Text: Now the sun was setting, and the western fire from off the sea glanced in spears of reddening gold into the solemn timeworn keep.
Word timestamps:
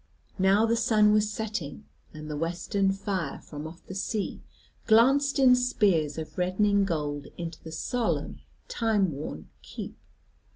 Now 0.39 0.65
the 0.65 0.75
sun 0.75 1.11
was 1.13 1.29
setting, 1.29 1.85
and 2.11 2.27
the 2.27 2.35
western 2.35 2.91
fire 2.91 3.37
from 3.37 3.67
off 3.67 3.85
the 3.85 3.93
sea 3.93 4.41
glanced 4.87 5.37
in 5.37 5.55
spears 5.55 6.17
of 6.17 6.39
reddening 6.39 6.85
gold 6.85 7.27
into 7.37 7.61
the 7.63 7.71
solemn 7.71 8.39
timeworn 8.67 9.49
keep. 9.61 9.95